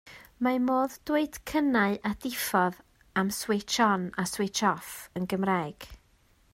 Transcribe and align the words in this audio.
Mae 0.45 0.59
modd 0.61 0.93
dweud 1.09 1.35
cynnau 1.51 1.93
a 2.11 2.13
diffodd 2.25 2.79
am 3.23 3.29
‘switch 3.41 3.79
on' 3.89 4.11
a 4.23 4.27
‘switch 4.31 4.63
off' 4.73 4.99
yn 5.19 5.33
Gymraeg. 5.35 5.89